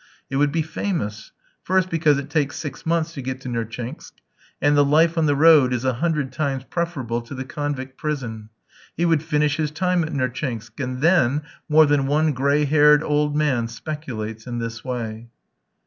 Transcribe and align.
It 0.31 0.37
would 0.37 0.51
be 0.51 0.63
famous, 0.63 1.31
first 1.61 1.91
because 1.91 2.17
it 2.17 2.27
takes 2.27 2.55
six 2.57 2.87
months 2.87 3.13
to 3.13 3.21
get 3.21 3.39
to 3.41 3.49
Nertchinsk, 3.49 4.13
and 4.59 4.75
the 4.75 4.83
life 4.83 5.15
on 5.15 5.27
the 5.27 5.35
road 5.35 5.71
is 5.73 5.85
a 5.85 5.93
hundred 6.01 6.31
times 6.31 6.63
preferable 6.63 7.21
to 7.21 7.35
the 7.35 7.45
convict 7.45 7.99
prison. 7.99 8.49
He 8.97 9.05
would 9.05 9.21
finish 9.21 9.57
his 9.57 9.69
time 9.69 10.03
at 10.03 10.11
Nertchinsk, 10.11 10.79
and 10.79 11.01
then 11.03 11.43
more 11.69 11.85
than 11.85 12.07
one 12.07 12.31
gray 12.33 12.65
haired 12.65 13.03
old 13.03 13.35
man 13.37 13.67
speculates 13.67 14.47
in 14.47 14.57
this 14.57 14.83
way. 14.83 15.29